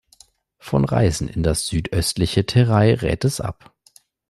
[0.57, 3.75] Von Reisen in das südöstliche Terai rät es ab.